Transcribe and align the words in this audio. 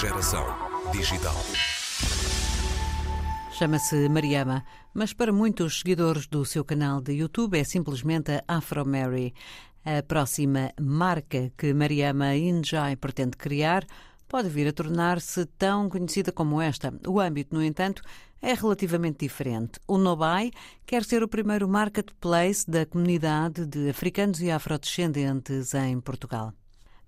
Geração 0.00 0.46
digital. 0.92 1.36
Chama-se 3.52 4.08
Mariama, 4.08 4.64
mas 4.94 5.12
para 5.12 5.30
muitos 5.30 5.80
seguidores 5.80 6.26
do 6.26 6.42
seu 6.42 6.64
canal 6.64 7.02
de 7.02 7.12
YouTube 7.12 7.58
é 7.58 7.64
simplesmente 7.64 8.32
a 8.32 8.42
Afro 8.48 8.86
Mary. 8.86 9.34
A 9.84 10.02
próxima 10.02 10.72
marca 10.80 11.52
que 11.54 11.74
Mariama 11.74 12.34
Injai 12.34 12.96
pretende 12.96 13.36
criar 13.36 13.84
pode 14.26 14.48
vir 14.48 14.68
a 14.68 14.72
tornar-se 14.72 15.44
tão 15.58 15.90
conhecida 15.90 16.32
como 16.32 16.62
esta. 16.62 16.94
O 17.06 17.20
âmbito, 17.20 17.54
no 17.54 17.62
entanto, 17.62 18.00
é 18.40 18.54
relativamente 18.54 19.18
diferente. 19.18 19.78
O 19.86 19.98
Nobai 19.98 20.50
quer 20.86 21.04
ser 21.04 21.22
o 21.22 21.28
primeiro 21.28 21.68
marketplace 21.68 22.64
da 22.66 22.86
comunidade 22.86 23.66
de 23.66 23.90
africanos 23.90 24.40
e 24.40 24.50
afrodescendentes 24.50 25.74
em 25.74 26.00
Portugal. 26.00 26.54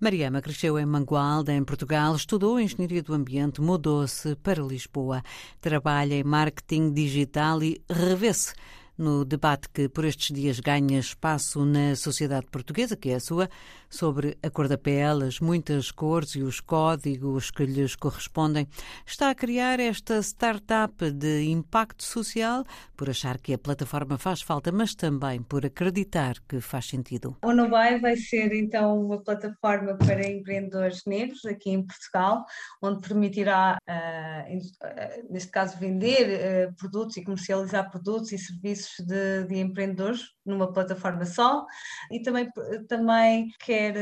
Mariama 0.02 0.42
cresceu 0.42 0.76
em 0.80 0.84
Mangualda, 0.84 1.52
em 1.52 1.62
Portugal, 1.62 2.16
estudou 2.16 2.58
Engenharia 2.58 3.04
do 3.04 3.14
Ambiente, 3.14 3.60
mudou-se 3.60 4.34
para 4.34 4.60
Lisboa, 4.60 5.22
trabalha 5.60 6.14
em 6.14 6.24
marketing 6.24 6.92
digital 6.92 7.62
e 7.62 7.80
revê-se 7.88 8.52
no 8.96 9.24
debate 9.24 9.68
que 9.68 9.88
por 9.88 10.04
estes 10.04 10.34
dias 10.34 10.60
ganha 10.60 10.98
espaço 10.98 11.64
na 11.64 11.96
sociedade 11.96 12.46
portuguesa, 12.46 12.96
que 12.96 13.10
é 13.10 13.14
a 13.14 13.20
sua, 13.20 13.48
sobre 13.88 14.36
a 14.42 14.50
cor 14.50 14.68
da 14.68 14.78
pele, 14.78 15.24
as 15.24 15.40
muitas 15.40 15.90
cores 15.90 16.34
e 16.34 16.42
os 16.42 16.60
códigos 16.60 17.50
que 17.50 17.64
lhes 17.64 17.96
correspondem, 17.96 18.66
está 19.06 19.30
a 19.30 19.34
criar 19.34 19.80
esta 19.80 20.18
startup 20.22 21.10
de 21.10 21.44
impacto 21.50 22.04
social 22.04 22.64
por 22.96 23.10
achar 23.10 23.38
que 23.38 23.52
a 23.52 23.58
plataforma 23.58 24.18
faz 24.18 24.42
falta, 24.42 24.70
mas 24.70 24.94
também 24.94 25.42
por 25.42 25.66
acreditar 25.66 26.36
que 26.48 26.60
faz 26.60 26.86
sentido. 26.86 27.36
O 27.42 27.52
Nobai 27.52 27.98
vai 27.98 28.16
ser 28.16 28.52
então 28.54 29.00
uma 29.00 29.22
plataforma 29.22 29.96
para 29.96 30.26
empreendedores 30.26 31.02
negros 31.06 31.44
aqui 31.44 31.70
em 31.70 31.84
Portugal, 31.84 32.44
onde 32.80 33.06
permitirá, 33.06 33.78
uh, 33.88 35.32
neste 35.32 35.50
caso, 35.50 35.78
vender 35.78 36.68
uh, 36.68 36.74
produtos 36.74 37.16
e 37.16 37.24
comercializar 37.24 37.90
produtos 37.90 38.32
e 38.32 38.38
serviços 38.38 38.81
de, 38.98 39.44
de 39.44 39.58
empreendedores 39.58 40.22
numa 40.44 40.72
plataforma 40.72 41.24
só 41.24 41.66
e 42.10 42.20
também, 42.22 42.48
também 42.88 43.48
quer 43.60 43.94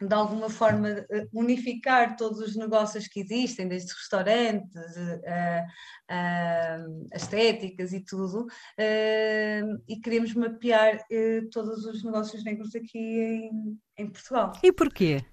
de 0.00 0.14
alguma 0.14 0.48
forma 0.48 1.06
unificar 1.32 2.16
todos 2.16 2.40
os 2.40 2.56
negócios 2.56 3.06
que 3.06 3.20
existem, 3.20 3.68
desde 3.68 3.92
restaurantes, 3.92 4.74
uh, 4.96 5.60
uh, 6.10 7.08
estéticas 7.14 7.92
e 7.92 8.02
tudo, 8.02 8.44
uh, 8.46 9.82
e 9.86 10.00
queremos 10.00 10.34
mapear 10.34 11.04
todos 11.52 11.84
os 11.84 12.02
negócios 12.02 12.42
negros 12.44 12.74
aqui 12.74 12.98
em, 12.98 13.78
em 14.00 14.10
Portugal. 14.10 14.52
E 14.62 14.72
porquê? 14.72 15.24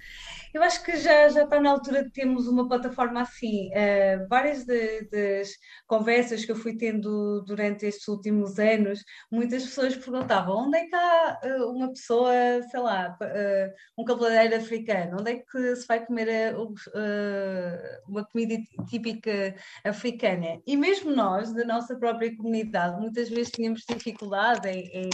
Eu 0.53 0.63
acho 0.63 0.83
que 0.83 0.95
já, 0.97 1.29
já 1.29 1.43
está 1.43 1.59
na 1.59 1.71
altura 1.71 2.03
de 2.03 2.09
termos 2.09 2.47
uma 2.47 2.67
plataforma 2.67 3.21
assim. 3.21 3.69
Uh, 3.69 4.27
várias 4.27 4.65
de, 4.65 5.01
das 5.11 5.51
conversas 5.85 6.45
que 6.45 6.51
eu 6.51 6.55
fui 6.55 6.75
tendo 6.75 7.43
durante 7.45 7.85
estes 7.85 8.07
últimos 8.07 8.57
anos, 8.57 9.03
muitas 9.31 9.63
pessoas 9.63 9.95
perguntavam 9.95 10.67
onde 10.67 10.77
é 10.77 10.85
que 10.85 10.95
há 10.95 11.39
uh, 11.43 11.71
uma 11.71 11.89
pessoa, 11.89 12.31
sei 12.71 12.79
lá, 12.79 13.17
uh, 13.21 14.01
um 14.01 14.05
cabeleireiro 14.05 14.55
africano, 14.55 15.17
onde 15.19 15.31
é 15.31 15.35
que 15.35 15.75
se 15.75 15.85
vai 15.85 16.05
comer 16.05 16.55
uma 18.07 18.25
comida 18.25 18.55
típica 18.89 19.55
africana? 19.83 20.59
E 20.65 20.75
mesmo 20.75 21.15
nós, 21.15 21.53
da 21.53 21.65
nossa 21.65 21.95
própria 21.97 22.35
comunidade, 22.35 22.99
muitas 22.99 23.29
vezes 23.29 23.51
tínhamos 23.51 23.83
dificuldade 23.87 24.67
em, 24.67 25.05
em 25.05 25.09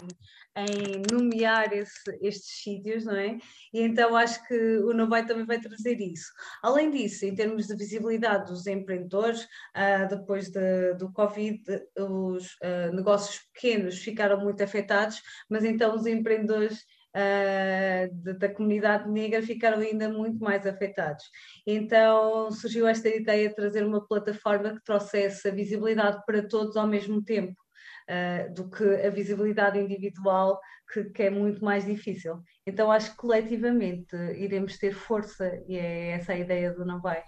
em 0.55 1.01
nomear 1.11 1.73
esse, 1.73 2.17
estes 2.21 2.61
sítios, 2.63 3.05
não 3.05 3.15
é? 3.15 3.37
E 3.73 3.81
então 3.81 4.15
acho 4.15 4.45
que 4.47 4.77
o 4.79 4.93
Novai 4.93 5.25
também 5.25 5.45
vai 5.45 5.59
trazer 5.59 5.99
isso. 5.99 6.31
Além 6.61 6.91
disso, 6.91 7.25
em 7.25 7.33
termos 7.33 7.67
de 7.67 7.75
visibilidade 7.75 8.51
dos 8.51 8.67
empreendedores, 8.67 9.43
uh, 9.43 10.07
depois 10.07 10.49
de, 10.49 10.93
do 10.93 11.11
Covid, 11.11 11.63
os 11.97 12.53
uh, 12.61 12.93
negócios 12.93 13.39
pequenos 13.51 13.97
ficaram 13.97 14.39
muito 14.39 14.63
afetados, 14.63 15.21
mas 15.49 15.63
então 15.63 15.95
os 15.95 16.05
empreendedores 16.05 16.85
uh, 17.15 18.33
da 18.37 18.49
comunidade 18.49 19.09
negra 19.09 19.41
ficaram 19.41 19.79
ainda 19.79 20.09
muito 20.09 20.39
mais 20.39 20.65
afetados. 20.67 21.23
Então 21.65 22.51
surgiu 22.51 22.87
esta 22.87 23.09
ideia 23.09 23.49
de 23.49 23.55
trazer 23.55 23.85
uma 23.85 24.05
plataforma 24.05 24.75
que 24.75 24.83
trouxesse 24.83 25.47
a 25.47 25.51
visibilidade 25.51 26.21
para 26.25 26.47
todos 26.47 26.75
ao 26.75 26.87
mesmo 26.87 27.23
tempo 27.23 27.55
uh, 28.09 28.53
do 28.53 28.69
que 28.69 28.83
a 28.83 29.09
visibilidade 29.09 29.79
individual, 29.79 30.59
que, 30.93 31.05
que, 31.05 31.23
é 31.23 31.29
muito 31.29 31.63
mais 31.63 31.85
difícil. 31.85 32.41
Então 32.65 32.91
acho 32.91 33.11
que 33.11 33.17
coletivamente 33.17 34.15
iremos 34.37 34.77
ter 34.77 34.93
força 34.93 35.45
e 35.67 35.75
é 35.75 36.11
essa 36.11 36.33
a 36.33 36.37
ideia 36.37 36.71
do 36.71 36.85
Não 36.85 37.01
Vai. 37.01 37.23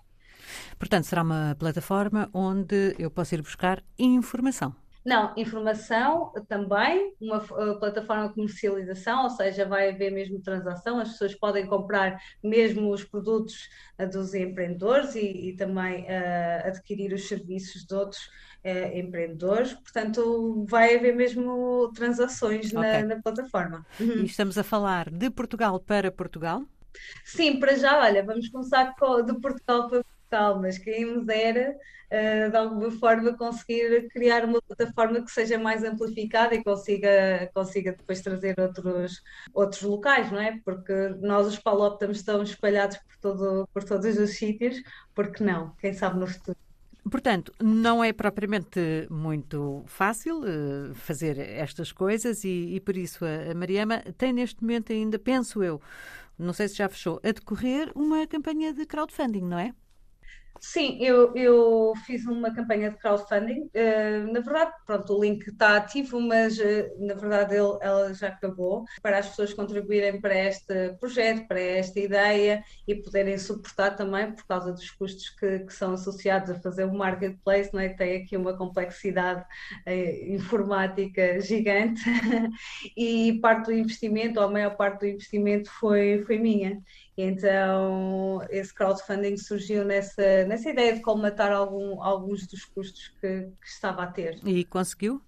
Portanto, 0.78 1.06
será 1.06 1.24
uma 1.24 1.56
plataforma 1.58 2.30
onde 2.34 2.96
eu 3.00 3.09
posso 3.09 3.34
ir 3.34 3.42
buscar 3.42 3.84
informação. 3.98 4.76
Não, 5.06 5.32
informação 5.38 6.34
também, 6.50 7.14
uma 7.22 7.38
uh, 7.38 7.80
plataforma 7.80 8.28
de 8.28 8.34
comercialização, 8.34 9.26
ou 9.26 9.30
seja, 9.30 9.64
vai 9.64 9.90
haver 9.92 10.12
mesmo 10.12 10.42
transação, 10.42 11.00
as 11.00 11.12
pessoas 11.12 11.36
podem 11.36 11.68
comprar 11.68 12.20
mesmo 12.44 12.92
os 12.92 13.04
produtos 13.04 13.70
uh, 14.00 14.10
dos 14.10 14.34
empreendedores 14.34 15.14
e, 15.14 15.50
e 15.50 15.56
também 15.56 16.06
uh, 16.06 16.68
adquirir 16.68 17.14
os 17.14 17.28
serviços 17.28 17.86
de 17.86 17.94
outros 17.94 18.30
empreendedores, 18.96 19.76
portanto 19.76 20.66
vai 20.68 20.96
haver 20.96 21.16
mesmo 21.16 21.92
transações 21.94 22.74
okay. 22.74 23.04
na, 23.04 23.04
na, 23.04 23.22
plataforma. 23.22 23.86
Uhum. 24.00 24.24
E 24.24 24.26
estamos 24.26 24.58
a 24.58 24.64
falar 24.64 25.12
de 25.12 25.30
Portugal 25.30 25.80
para 25.80 26.12
Portugal? 26.12 26.64
Sim, 27.24 27.60
para 27.60 27.76
já, 27.76 28.00
olha, 28.00 28.26
vamos 28.26 28.50
começar 28.50 28.96
com, 28.96 29.22
de 29.24 29.40
Portugal 29.40 29.88
para 29.88 30.04
Portugal, 30.25 30.59
mas 30.59 30.78
queríamos 30.78 31.28
era, 31.28 31.72
uh, 31.72 32.52
de 32.52 32.58
alguma 32.58 32.91
forma, 32.91 33.38
conseguir 33.38 34.09
criar 34.09 34.46
uma 34.46 34.62
plataforma 34.62 35.24
que 35.24 35.31
seja 35.31 35.58
mais 35.58 35.84
amplificada 35.84 36.56
e 36.56 36.63
consiga, 36.63 37.50
consiga 37.53 37.91
depois 37.94 38.22
trazer 38.22 38.59
outros, 38.59 39.22
outros 39.53 39.81
locais, 39.81 40.31
não 40.31 40.40
é? 40.40 40.59
Porque 40.64 40.94
nós, 41.22 41.47
os 41.47 41.59
palóptamos, 41.59 42.18
estamos 42.18 42.50
espalhados 42.50 42.97
por, 42.97 43.18
todo, 43.22 43.69
por 43.74 43.84
todos 43.84 44.18
os 44.18 44.31
sítios, 44.31 44.81
porque 45.14 45.44
não? 45.44 45.74
Quem 45.80 45.94
sabe 45.94 46.19
no 46.19 46.28
futuro. 46.28 46.58
Portanto, 47.09 47.53
não 47.62 48.03
é 48.03 48.12
propriamente 48.12 48.80
muito 49.12 49.84
fácil 49.85 50.40
uh, 50.40 50.96
fazer 50.96 51.38
estas 51.38 51.91
coisas 51.91 52.44
e, 52.44 52.75
e, 52.75 52.80
por 52.80 52.97
isso 52.97 53.24
a, 53.24 53.52
a 53.52 53.53
Mariama 53.53 54.00
tem 54.18 54.34
neste 54.34 54.64
momento 54.64 54.91
ainda, 54.91 55.19
penso 55.19 55.64
eu, 55.64 55.80
não 56.38 56.52
sei 56.52 56.68
se 56.68 56.78
já 56.78 56.90
fechou, 56.90 57.22
a 57.24 57.31
decorrer 57.31 57.91
uma 57.94 58.25
campanha 58.25 58.74
de 58.74 58.88
crowdfunding, 58.88 59.44
não 59.44 59.59
é? 59.59 59.72
Sim, 60.60 60.98
eu, 61.00 61.36
eu 61.36 61.94
fiz 62.06 62.26
uma 62.26 62.54
campanha 62.54 62.90
de 62.90 62.98
crowdfunding. 62.98 63.70
Uh, 63.74 64.32
na 64.32 64.40
verdade, 64.40 64.72
pronto, 64.86 65.14
o 65.14 65.22
link 65.22 65.48
está 65.48 65.78
ativo, 65.78 66.20
mas 66.20 66.58
uh, 66.58 67.06
na 67.06 67.14
verdade 67.14 67.56
ele, 67.56 67.78
ela 67.82 68.14
já 68.14 68.30
acabou 68.30 68.84
para 69.02 69.20
as 69.20 69.30
pessoas 69.30 69.54
contribuírem 69.54 70.20
para 70.20 70.36
este 70.36 70.94
projeto, 71.00 71.48
para 71.48 71.60
esta 71.60 72.00
ideia 72.00 72.64
e 72.88 72.96
poderem 72.96 73.38
suportar 73.38 73.96
também 73.96 74.32
por 74.32 74.46
causa 74.46 74.72
dos 74.72 74.90
custos 74.92 75.30
que, 75.30 75.60
que 75.60 75.74
são 75.74 75.94
associados 75.94 76.50
a 76.50 76.60
fazer 76.60 76.86
um 76.86 76.98
marketplace, 76.98 77.74
não 77.74 77.80
é? 77.80 77.90
tem 77.90 78.24
aqui 78.24 78.36
uma 78.36 78.58
complexidade 78.58 79.42
uh, 79.42 80.34
informática 80.34 81.40
gigante 81.42 82.02
e 82.98 83.40
parte 83.42 83.68
do 83.68 83.74
investimento, 83.74 84.40
ou 84.40 84.48
a 84.48 84.52
maior 84.52 84.76
parte 84.76 85.02
do 85.02 85.08
investimento 85.08 85.70
foi, 85.72 86.24
foi 86.26 86.40
minha. 86.40 86.82
Então, 87.18 88.46
esse 88.50 88.74
crowdfunding 88.74 89.38
surgiu 89.38 89.86
nessa, 89.86 90.46
nessa 90.46 90.70
ideia 90.70 90.94
de 90.94 91.02
colmatar 91.02 91.52
algum, 91.52 92.02
alguns 92.03 92.46
dos 92.46 92.66
custos 92.66 93.08
que, 93.22 93.48
que 93.62 93.68
estava 93.68 94.03
a 94.03 94.08
ter. 94.08 94.40
E 94.46 94.66
conseguiu? 94.66 95.22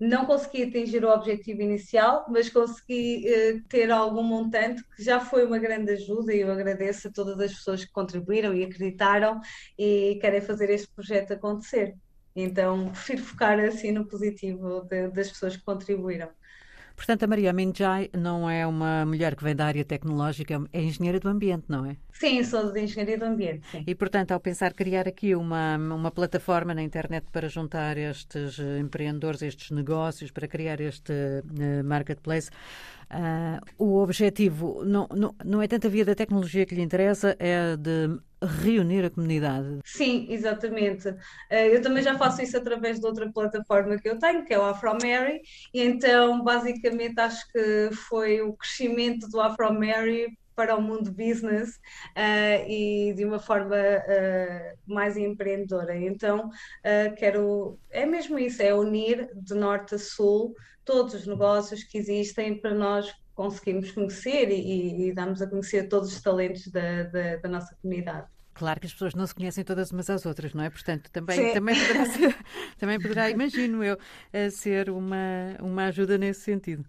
Não 0.00 0.24
consegui 0.24 0.64
atingir 0.64 1.04
o 1.04 1.10
objetivo 1.10 1.62
inicial, 1.62 2.26
mas 2.28 2.48
consegui 2.48 3.26
uh, 3.28 3.62
ter 3.68 3.90
algum 3.90 4.22
montante 4.22 4.82
que 4.96 5.02
já 5.02 5.20
foi 5.20 5.44
uma 5.44 5.58
grande 5.58 5.92
ajuda 5.92 6.34
e 6.34 6.40
eu 6.40 6.50
agradeço 6.50 7.08
a 7.08 7.12
todas 7.12 7.38
as 7.38 7.52
pessoas 7.52 7.84
que 7.84 7.92
contribuíram 7.92 8.54
e 8.54 8.64
acreditaram 8.64 9.40
e 9.78 10.18
querem 10.20 10.40
fazer 10.40 10.70
este 10.70 10.88
projeto 10.88 11.32
acontecer. 11.32 11.94
Então, 12.34 12.90
prefiro 12.90 13.22
focar 13.22 13.58
assim 13.60 13.92
no 13.92 14.06
positivo 14.06 14.82
de, 14.82 15.08
das 15.08 15.28
pessoas 15.28 15.56
que 15.56 15.64
contribuíram. 15.64 16.30
Portanto, 16.98 17.22
a 17.22 17.26
Maria 17.28 17.52
Minjai 17.52 18.10
não 18.12 18.50
é 18.50 18.66
uma 18.66 19.06
mulher 19.06 19.36
que 19.36 19.44
vem 19.44 19.54
da 19.54 19.66
área 19.66 19.84
tecnológica, 19.84 20.60
é 20.72 20.82
engenheira 20.82 21.20
do 21.20 21.28
ambiente, 21.28 21.66
não 21.68 21.86
é? 21.86 21.96
Sim, 22.12 22.42
sou 22.42 22.72
de 22.72 22.80
engenharia 22.82 23.16
do 23.16 23.24
ambiente. 23.24 23.64
Sim. 23.70 23.84
E, 23.86 23.94
portanto, 23.94 24.32
ao 24.32 24.40
pensar 24.40 24.74
criar 24.74 25.06
aqui 25.06 25.32
uma, 25.36 25.76
uma 25.76 26.10
plataforma 26.10 26.74
na 26.74 26.82
internet 26.82 27.24
para 27.30 27.48
juntar 27.48 27.96
estes 27.96 28.58
empreendedores, 28.58 29.42
estes 29.42 29.70
negócios, 29.70 30.32
para 30.32 30.48
criar 30.48 30.80
este 30.80 31.12
uh, 31.12 31.84
marketplace, 31.84 32.50
uh, 33.10 33.60
o 33.78 33.98
objetivo 33.98 34.84
não, 34.84 35.08
não, 35.14 35.34
não 35.44 35.62
é 35.62 35.68
tanto 35.68 35.86
a 35.86 35.90
via 35.90 36.04
da 36.04 36.14
tecnologia 36.14 36.66
que 36.66 36.74
lhe 36.74 36.82
interessa, 36.82 37.36
é 37.38 37.76
de 37.76 38.18
reunir 38.40 39.04
a 39.04 39.10
comunidade. 39.10 39.80
Sim, 39.84 40.26
exatamente. 40.30 41.14
Eh, 41.50 41.74
eu 41.74 41.82
também 41.82 42.02
já 42.02 42.16
faço 42.16 42.40
isso 42.40 42.56
através 42.56 43.00
de 43.00 43.06
outra 43.06 43.30
plataforma 43.32 43.98
que 43.98 44.08
eu 44.08 44.18
tenho, 44.18 44.44
que 44.44 44.54
é 44.54 44.58
o 44.58 44.62
AfroMary, 44.64 45.40
e 45.74 45.82
então 45.82 46.42
basicamente 46.44 47.18
acho 47.18 47.50
que 47.50 47.90
foi 48.08 48.40
o 48.40 48.52
crescimento 48.52 49.28
do 49.28 49.40
AfroMary 49.40 50.28
para 50.58 50.74
o 50.74 50.82
mundo 50.82 51.12
business 51.12 51.76
uh, 52.16 52.68
e 52.68 53.14
de 53.14 53.24
uma 53.24 53.38
forma 53.38 53.76
uh, 53.76 54.92
mais 54.92 55.16
empreendedora. 55.16 55.96
Então, 55.96 56.48
uh, 56.48 57.14
quero, 57.16 57.78
é 57.90 58.04
mesmo 58.04 58.36
isso, 58.36 58.60
é 58.60 58.74
unir 58.74 59.30
de 59.36 59.54
norte 59.54 59.94
a 59.94 59.98
sul 60.00 60.56
todos 60.84 61.14
os 61.14 61.28
negócios 61.28 61.84
que 61.84 61.96
existem 61.96 62.58
para 62.60 62.74
nós 62.74 63.14
conseguirmos 63.36 63.92
conhecer 63.92 64.50
e, 64.50 65.10
e 65.10 65.12
darmos 65.12 65.40
a 65.40 65.46
conhecer 65.46 65.88
todos 65.88 66.12
os 66.12 66.20
talentos 66.20 66.66
da, 66.66 67.04
da, 67.04 67.36
da 67.36 67.48
nossa 67.48 67.76
comunidade. 67.80 68.26
Claro 68.52 68.80
que 68.80 68.86
as 68.86 68.92
pessoas 68.92 69.14
não 69.14 69.28
se 69.28 69.34
conhecem 69.36 69.62
todas 69.62 69.92
umas 69.92 70.10
às 70.10 70.26
outras, 70.26 70.52
não 70.54 70.64
é? 70.64 70.70
Portanto, 70.70 71.08
também, 71.12 71.52
também, 71.52 71.76
poderá, 71.76 72.04
ser, 72.10 72.36
também 72.76 72.98
poderá, 72.98 73.30
imagino 73.30 73.84
eu, 73.84 73.96
ser 74.50 74.90
uma, 74.90 75.56
uma 75.60 75.84
ajuda 75.84 76.18
nesse 76.18 76.40
sentido. 76.40 76.84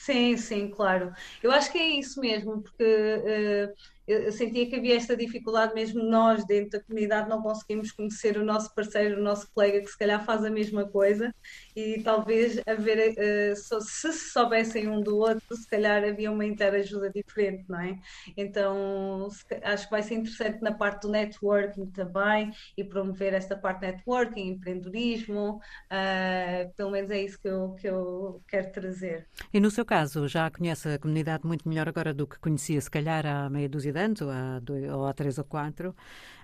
Sim, 0.00 0.36
sim, 0.36 0.70
claro. 0.70 1.12
Eu 1.42 1.50
acho 1.50 1.72
que 1.72 1.78
é 1.78 1.98
isso 1.98 2.20
mesmo, 2.20 2.62
porque 2.62 2.84
uh, 2.84 3.74
eu 4.08 4.32
sentia 4.32 4.66
que 4.66 4.76
havia 4.76 4.96
esta 4.96 5.14
dificuldade, 5.14 5.74
mesmo 5.74 6.02
nós 6.02 6.44
dentro 6.46 6.78
da 6.78 6.84
comunidade 6.84 7.28
não 7.28 7.42
conseguimos 7.42 7.92
conhecer 7.92 8.38
o 8.38 8.44
nosso 8.44 8.74
parceiro, 8.74 9.20
o 9.20 9.22
nosso 9.22 9.52
colega 9.52 9.80
que 9.80 9.90
se 9.90 9.98
calhar 9.98 10.24
faz 10.24 10.44
a 10.44 10.50
mesma 10.50 10.88
coisa 10.88 11.34
e 11.76 12.00
talvez 12.02 12.60
haver, 12.66 13.12
uh, 13.12 13.56
se 13.56 14.12
se 14.12 14.30
soubessem 14.32 14.88
um 14.88 15.02
do 15.02 15.18
outro, 15.18 15.54
se 15.54 15.68
calhar 15.68 16.02
havia 16.02 16.30
uma 16.30 16.46
interajuda 16.46 17.10
diferente, 17.10 17.64
não 17.68 17.80
é? 17.80 17.98
Então 18.36 19.28
acho 19.62 19.84
que 19.84 19.90
vai 19.90 20.02
ser 20.02 20.14
interessante 20.14 20.62
na 20.62 20.72
parte 20.72 21.02
do 21.02 21.10
networking 21.10 21.86
também 21.90 22.50
e 22.76 22.84
promover 22.84 23.34
esta 23.34 23.56
parte 23.56 23.82
networking, 23.82 24.52
empreendedorismo, 24.52 25.60
uh, 25.92 26.72
pelo 26.76 26.90
menos 26.90 27.10
é 27.10 27.20
isso 27.20 27.38
que 27.38 27.48
eu, 27.48 27.74
que 27.74 27.86
eu 27.86 28.42
quero 28.48 28.72
trazer. 28.72 29.26
E 29.52 29.60
no 29.60 29.70
seu 29.70 29.84
caso, 29.84 30.26
já 30.26 30.50
conhece 30.50 30.88
a 30.88 30.98
comunidade 30.98 31.46
muito 31.46 31.68
melhor 31.68 31.88
agora 31.88 32.14
do 32.14 32.26
que 32.26 32.38
conhecia 32.38 32.80
se 32.80 32.90
calhar 32.90 33.26
há 33.26 33.50
meia 33.50 33.68
dúzia 33.68 33.92
de 33.92 33.97
anos, 33.98 34.22
há, 34.22 34.60
dois, 34.60 34.90
ou 34.90 35.06
há 35.06 35.12
três 35.12 35.38
ou 35.38 35.44
quatro, 35.44 35.94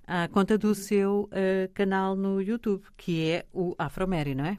à 0.06 0.29
conta 0.29 0.59
do 0.59 0.75
seu 0.75 1.31
uh, 1.33 1.73
canal 1.73 2.15
no 2.17 2.41
YouTube, 2.43 2.85
que 2.97 3.31
é 3.31 3.47
o 3.53 3.75
Afromary, 3.79 4.35
não 4.35 4.45
é? 4.45 4.59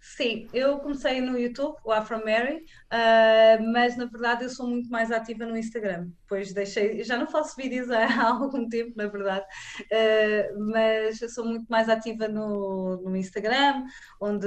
Sim, 0.00 0.48
eu 0.54 0.78
comecei 0.78 1.20
no 1.20 1.38
YouTube, 1.38 1.76
o 1.84 1.92
Afromary, 1.92 2.56
uh, 2.56 3.62
mas 3.70 3.98
na 3.98 4.06
verdade 4.06 4.44
eu 4.44 4.48
sou 4.48 4.66
muito 4.66 4.88
mais 4.88 5.12
ativa 5.12 5.44
no 5.44 5.56
Instagram. 5.56 6.08
Depois 6.22 6.54
deixei, 6.54 7.04
já 7.04 7.18
não 7.18 7.26
faço 7.26 7.54
vídeos 7.54 7.90
há 7.90 8.06
algum 8.28 8.66
tempo, 8.66 8.94
na 8.96 9.08
verdade, 9.08 9.44
uh, 9.44 10.70
mas 10.72 11.20
eu 11.20 11.28
sou 11.28 11.44
muito 11.44 11.66
mais 11.68 11.88
ativa 11.90 12.26
no, 12.28 12.96
no 13.02 13.14
Instagram, 13.14 13.84
onde 14.18 14.46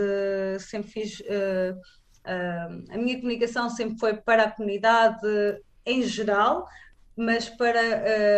sempre 0.60 0.92
fiz. 0.92 1.20
Uh, 1.20 1.80
a 2.26 2.98
minha 2.98 3.18
comunicação 3.18 3.70
sempre 3.70 4.00
foi 4.00 4.16
para 4.16 4.44
a 4.44 4.52
comunidade 4.52 5.28
em 5.86 6.02
geral, 6.04 6.66
mas 7.16 7.50
para 7.50 7.80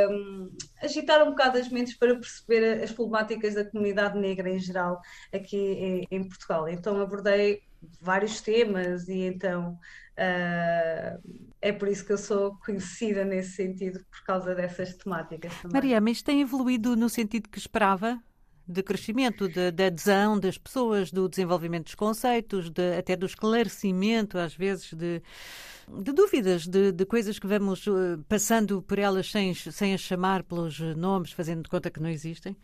um, 0.10 0.52
agitar 0.82 1.24
um 1.24 1.32
bocado 1.32 1.58
as 1.58 1.70
mentes 1.70 1.96
para 1.96 2.16
perceber 2.16 2.84
as 2.84 2.92
problemáticas 2.92 3.56
da 3.56 3.66
comunidade 3.66 4.18
negra 4.20 4.50
em 4.50 4.60
geral 4.60 5.00
aqui 5.34 5.58
em, 5.58 6.08
em 6.12 6.28
Portugal. 6.28 6.68
Então 6.68 7.00
abordei 7.00 7.62
vários 8.02 8.42
temas 8.42 9.08
e 9.08 9.22
então 9.22 9.78
uh, 10.18 11.40
é 11.62 11.72
por 11.72 11.88
isso 11.88 12.06
que 12.06 12.14
eu 12.14 12.18
sou 12.18 12.58
conhecida 12.66 13.24
nesse 13.24 13.52
sentido, 13.52 14.04
por 14.12 14.24
causa 14.24 14.54
dessas 14.54 14.96
temáticas 14.96 15.54
também. 15.62 15.74
Maria, 15.74 16.02
mas 16.02 16.22
tem 16.22 16.42
evoluído 16.42 16.96
no 16.96 17.10
sentido 17.10 17.50
que 17.50 17.58
esperava? 17.58 18.22
De 18.68 18.82
crescimento, 18.84 19.48
de, 19.48 19.72
de, 19.72 19.84
adesão 19.86 20.40
das 20.40 20.58
pessoas, 20.58 21.12
do 21.12 21.30
desenvolvimento 21.30 21.86
dos 21.86 21.96
conceitos, 21.96 22.70
de, 22.70 22.98
até 22.98 23.16
do 23.16 23.26
esclarecimento, 23.26 24.38
às 24.38 24.56
vezes, 24.56 24.94
de, 24.94 25.22
de 25.88 26.12
dúvidas, 26.12 26.66
de, 26.66 26.92
de, 26.92 27.06
coisas 27.06 27.38
que 27.38 27.48
vamos 27.48 27.86
uh, 27.88 28.24
passando 28.28 28.82
por 28.82 28.98
elas 28.98 29.30
sem, 29.30 29.54
sem 29.54 29.94
as 29.94 30.02
chamar 30.02 30.44
pelos 30.44 30.80
nomes, 30.80 31.32
fazendo 31.32 31.64
de 31.64 31.70
conta 31.70 31.92
que 31.92 32.02
não 32.02 32.10
existem? 32.10 32.58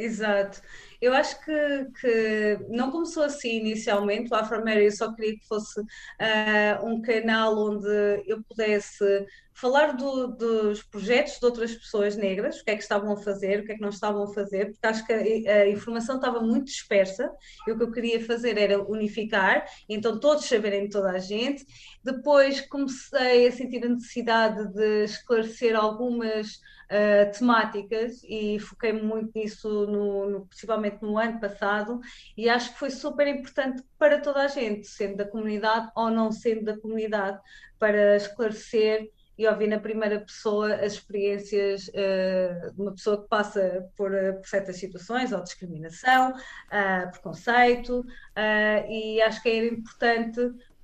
Exato. 0.00 0.62
Eu 1.00 1.12
acho 1.12 1.42
que, 1.44 1.86
que 2.00 2.58
não 2.68 2.90
começou 2.90 3.22
assim 3.22 3.58
inicialmente. 3.58 4.32
O 4.32 4.34
Afro-Mary 4.34 4.84
eu 4.84 4.92
só 4.92 5.14
queria 5.14 5.38
que 5.38 5.46
fosse 5.46 5.80
uh, 5.80 6.86
um 6.86 7.02
canal 7.02 7.58
onde 7.58 7.88
eu 8.26 8.42
pudesse 8.42 9.26
falar 9.52 9.92
do, 9.92 10.28
dos 10.28 10.82
projetos 10.82 11.38
de 11.38 11.44
outras 11.44 11.74
pessoas 11.74 12.16
negras, 12.16 12.60
o 12.60 12.64
que 12.64 12.70
é 12.70 12.76
que 12.76 12.82
estavam 12.82 13.12
a 13.12 13.16
fazer, 13.18 13.60
o 13.60 13.64
que 13.66 13.72
é 13.72 13.74
que 13.74 13.80
não 13.80 13.90
estavam 13.90 14.22
a 14.22 14.32
fazer, 14.32 14.72
porque 14.72 14.86
acho 14.86 15.06
que 15.06 15.12
a, 15.12 15.52
a 15.52 15.68
informação 15.68 16.16
estava 16.16 16.40
muito 16.40 16.66
dispersa 16.66 17.30
e 17.68 17.72
o 17.72 17.76
que 17.76 17.82
eu 17.82 17.92
queria 17.92 18.24
fazer 18.24 18.56
era 18.56 18.82
unificar, 18.82 19.66
então 19.86 20.18
todos 20.18 20.46
saberem 20.46 20.84
de 20.84 20.90
toda 20.90 21.10
a 21.10 21.18
gente. 21.18 21.66
Depois 22.02 22.62
comecei 22.62 23.48
a 23.48 23.52
sentir 23.52 23.84
a 23.84 23.90
necessidade 23.90 24.72
de 24.72 25.04
esclarecer 25.04 25.76
algumas 25.76 26.58
uh, 26.90 27.38
temáticas 27.38 28.22
e 28.24 28.58
foquei 28.58 28.92
muito 28.92 29.30
nisso, 29.34 29.86
no, 29.86 30.28
no, 30.28 30.46
principalmente 30.46 31.00
no 31.02 31.16
ano 31.18 31.40
passado, 31.40 32.00
e 32.36 32.48
acho 32.48 32.72
que 32.72 32.78
foi 32.78 32.90
super 32.90 33.26
importante 33.26 33.82
para 33.98 34.20
toda 34.20 34.42
a 34.42 34.48
gente, 34.48 34.86
sendo 34.86 35.16
da 35.16 35.24
comunidade 35.24 35.90
ou 35.94 36.10
não 36.10 36.32
sendo 36.32 36.64
da 36.64 36.78
comunidade, 36.78 37.38
para 37.78 38.16
esclarecer 38.16 39.10
e 39.40 39.48
ouvir 39.48 39.68
na 39.68 39.80
primeira 39.80 40.20
pessoa 40.20 40.74
as 40.74 40.92
experiências 40.92 41.88
uh, 41.88 42.74
de 42.74 42.82
uma 42.82 42.92
pessoa 42.92 43.22
que 43.22 43.26
passa 43.26 43.88
por, 43.96 44.12
uh, 44.12 44.34
por 44.34 44.46
certas 44.46 44.76
situações, 44.76 45.32
ou 45.32 45.42
discriminação, 45.42 46.32
uh, 46.32 47.10
preconceito, 47.10 48.04
e 48.86 49.20
acho 49.22 49.42
que 49.42 49.48
era 49.48 49.66
importante 49.66 50.40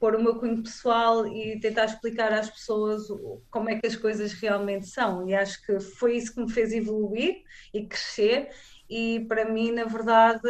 pôr 0.06 0.14
o 0.14 0.22
meu 0.22 0.36
cunho 0.36 0.62
pessoal 0.62 1.26
e 1.26 1.58
tentar 1.58 1.86
explicar 1.86 2.32
às 2.32 2.48
pessoas 2.48 3.08
como 3.50 3.68
é 3.68 3.74
que 3.74 3.88
as 3.88 3.96
coisas 3.96 4.32
realmente 4.34 4.86
são. 4.86 5.28
E 5.28 5.34
acho 5.34 5.60
que 5.66 5.80
foi 5.80 6.16
isso 6.16 6.32
que 6.32 6.40
me 6.40 6.48
fez 6.48 6.72
evoluir 6.72 7.42
e 7.74 7.84
crescer. 7.86 8.50
E 8.88 9.26
para 9.28 9.46
mim, 9.46 9.72
na 9.72 9.82
verdade, 9.82 10.46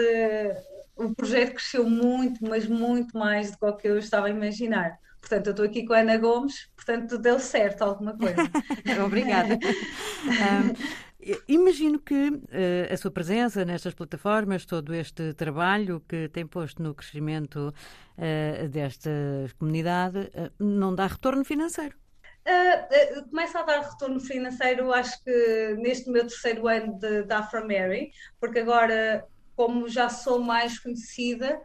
o 0.95 1.15
projeto 1.15 1.55
cresceu 1.55 1.89
muito, 1.89 2.47
mas 2.47 2.67
muito 2.67 3.17
mais 3.17 3.57
do 3.57 3.77
que 3.79 3.89
eu 3.89 3.97
estava 3.97 4.27
a 4.27 4.31
imaginar. 4.31 4.99
Portanto, 5.23 5.47
eu 5.47 5.51
estou 5.53 5.65
aqui 5.65 5.87
com 5.87 5.95
a 5.95 6.01
Ana 6.01 6.19
Gomes, 6.19 6.69
portanto, 6.77 7.17
deu 7.17 7.41
certo 7.41 7.81
alguma 7.81 8.15
coisa. 8.15 8.37
Obrigada. 9.07 9.59
Um, 10.27 11.06
Imagino 11.49 11.99
que 11.99 12.29
uh, 12.29 12.93
a 12.93 12.97
sua 12.97 13.11
presença 13.11 13.65
nestas 13.65 13.95
plataformas, 13.95 14.65
todo 14.65 14.95
este 14.95 15.35
trabalho 15.35 16.01
que 16.09 16.29
tem 16.29 16.47
posto 16.47 16.81
no 16.81 16.95
crescimento 16.95 17.75
uh, 18.17 18.69
desta 18.69 19.11
comunidade, 19.59 20.19
uh, 20.19 20.65
não 20.65 20.95
dá 20.95 21.07
retorno 21.09 21.45
financeiro. 21.45 21.97
começa 23.29 23.59
a 23.59 23.63
dar 23.65 23.81
retorno 23.81 24.21
financeiro, 24.21 24.93
acho 24.93 25.23
que 25.25 25.77
neste 25.81 26.09
meu 26.09 26.23
terceiro 26.23 26.69
ano 26.69 26.97
de, 26.97 27.25
da 27.25 27.39
Afro-Mary, 27.39 28.13
porque 28.39 28.61
agora, 28.61 29.27
como 29.57 29.89
já 29.89 30.09
sou 30.09 30.39
mais 30.39 30.79
conhecida, 30.79 31.61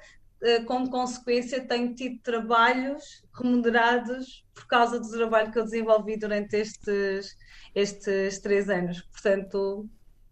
como 0.65 0.89
consequência, 0.89 1.67
tenho 1.67 1.93
tido 1.93 2.19
trabalhos 2.21 3.23
remunerados 3.33 4.43
por 4.53 4.65
causa 4.67 4.99
do 4.99 5.09
trabalho 5.09 5.51
que 5.51 5.59
eu 5.59 5.63
desenvolvi 5.63 6.17
durante 6.17 6.55
estes, 6.55 7.35
estes 7.75 8.39
três 8.39 8.69
anos. 8.69 9.01
Portanto, 9.01 9.87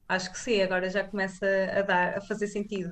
acho 0.08 0.32
que 0.32 0.39
sim, 0.39 0.62
agora 0.62 0.89
já 0.89 1.04
começa 1.04 1.46
a, 1.78 1.82
dar, 1.84 2.18
a 2.18 2.22
fazer 2.22 2.48
sentido. 2.48 2.92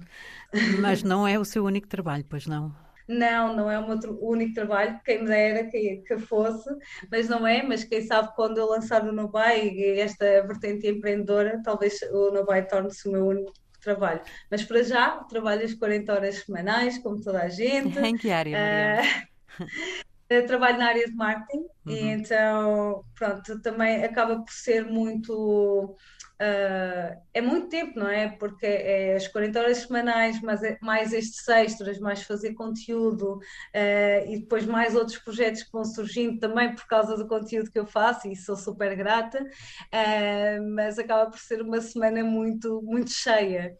Mas 0.80 1.02
não 1.02 1.28
é 1.28 1.40
o 1.40 1.46
seu 1.46 1.66
único 1.66 1.88
trabalho, 1.88 2.26
pois 2.30 2.46
não? 2.46 2.74
Não, 3.08 3.56
não 3.56 3.72
é 3.72 3.80
o 3.80 3.88
meu 3.88 3.98
único 4.22 4.54
trabalho, 4.54 5.00
quem 5.04 5.22
me 5.22 5.28
dera 5.28 5.64
que, 5.70 6.04
que 6.06 6.18
fosse, 6.20 6.70
mas 7.10 7.30
não 7.30 7.48
é, 7.48 7.64
mas 7.64 7.86
quem 7.86 8.02
sabe 8.02 8.36
quando 8.36 8.58
eu 8.58 8.68
lançar 8.68 9.08
o 9.08 9.14
Nobai 9.14 9.70
e 9.70 10.00
esta 10.00 10.26
vertente 10.46 10.88
empreendedora, 10.88 11.62
talvez 11.64 12.02
o 12.12 12.32
Nobai 12.32 12.68
torne-se 12.68 13.08
o 13.08 13.12
meu 13.14 13.26
único 13.26 13.54
trabalho. 13.88 14.22
Mas 14.51 14.63
para 14.63 14.84
já, 14.84 15.12
trabalho 15.24 15.63
as 15.63 15.74
40 15.74 16.13
horas 16.13 16.36
semanais, 16.39 16.98
como 16.98 17.22
toda 17.22 17.41
a 17.44 17.50
gente. 17.50 17.98
Em 17.98 18.17
que 18.17 18.29
área, 18.29 18.58
Maria? 18.58 19.27
Uh, 19.60 20.46
trabalho 20.48 20.77
na 20.77 20.88
área 20.88 21.06
de 21.06 21.15
marketing 21.15 21.65
uhum. 21.88 21.96
e 21.96 22.10
então, 22.10 23.03
pronto, 23.15 23.62
também 23.62 24.03
acaba 24.03 24.38
por 24.38 24.51
ser 24.51 24.86
muito 24.86 25.96
Uh, 26.39 27.17
é 27.34 27.41
muito 27.41 27.67
tempo, 27.67 28.00
não 28.00 28.08
é? 28.08 28.27
Porque 28.29 28.65
é 28.65 29.15
as 29.15 29.27
40 29.27 29.60
horas 29.60 29.77
semanais, 29.79 30.39
mas 30.39 30.62
é 30.62 30.77
mais 30.84 31.12
estes 31.12 31.48
extras, 31.48 31.98
mais 31.98 32.22
fazer 32.22 32.53
conteúdo 32.53 33.38
uh, 33.38 34.32
e 34.32 34.38
depois 34.38 34.63
mais 34.67 34.94
outros 34.94 35.17
projetos 35.17 35.63
que 35.63 35.72
vão 35.72 35.84
surgindo 35.84 36.39
também 36.39 36.75
por 36.75 36.86
causa 36.86 37.17
do 37.17 37.27
conteúdo 37.27 37.72
que 37.72 37.79
eu 37.79 37.88
faço 37.88 38.27
e 38.27 38.36
sou 38.36 38.56
super 38.56 38.96
grata, 38.96 39.41
uh, 39.41 40.75
mas 40.75 41.00
acaba 41.00 41.27
por 41.32 41.39
ser 41.39 41.60
uma 41.60 41.82
semana 41.82 42.24
muito, 42.24 42.84
muito 42.84 43.10
cheia. 43.10 43.75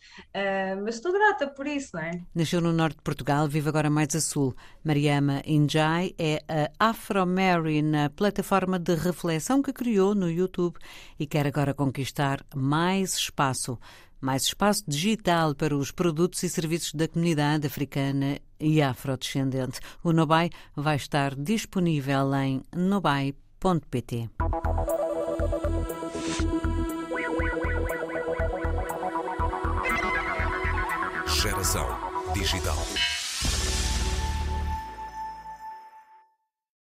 mas 0.84 0.96
estou 0.96 1.12
grata 1.12 1.48
por 1.48 1.68
isso, 1.68 1.92
não 1.94 2.02
é? 2.02 2.12
Nasceu 2.34 2.60
no 2.60 2.74
norte 2.74 2.98
de 2.98 3.04
Portugal, 3.04 3.48
vive 3.48 3.70
agora 3.70 3.90
mais 3.90 4.16
a 4.16 4.20
sul. 4.20 4.56
Mariama 4.84 5.44
Injai 5.46 6.16
é 6.18 6.42
a 6.48 6.90
Afro-Mary 6.90 7.84
na 7.84 7.97
plataforma 8.16 8.78
de 8.78 8.96
reflexão 8.96 9.62
que 9.62 9.74
criou 9.74 10.14
no 10.14 10.30
YouTube 10.30 10.78
e 11.20 11.26
quer 11.26 11.46
agora 11.48 11.74
conquistar 11.74 12.46
mais 12.56 13.16
espaço, 13.16 13.78
mais 14.22 14.44
espaço 14.44 14.84
digital 14.88 15.54
para 15.56 15.76
os 15.76 15.92
produtos 15.92 16.44
e 16.44 16.50
serviços 16.50 16.94
da 16.94 17.08
comunidade 17.08 17.68
africana 17.68 18.40
e 18.60 18.82
afrodescendente. 18.82 19.80
O 20.04 20.12
Nobai 20.12 20.50
vai 20.76 20.96
estar 20.96 21.36
disponível 21.36 22.34
em 22.36 22.62
nobai.pt. 22.76 24.30
Geração 31.28 31.88
digital. 32.34 32.78